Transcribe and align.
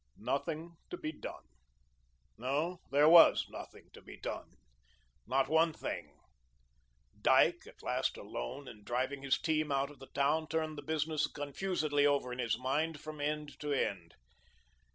Nothing 0.17 0.77
to 0.89 0.97
be 0.97 1.11
done. 1.11 1.43
No, 2.35 2.81
there 2.89 3.07
was 3.07 3.45
nothing 3.51 3.91
to 3.93 4.01
be 4.01 4.17
done 4.17 4.57
not 5.27 5.47
one 5.47 5.73
thing. 5.73 6.17
Dyke, 7.21 7.67
at 7.67 7.83
last 7.83 8.17
alone 8.17 8.67
and 8.67 8.83
driving 8.83 9.21
his 9.21 9.37
team 9.37 9.71
out 9.71 9.91
of 9.91 9.99
the 9.99 10.07
town, 10.07 10.47
turned 10.47 10.75
the 10.79 10.81
business 10.81 11.27
confusedly 11.27 12.07
over 12.07 12.33
in 12.33 12.39
his 12.39 12.57
mind 12.57 12.99
from 12.99 13.21
end 13.21 13.59
to 13.59 13.73
end. 13.73 14.15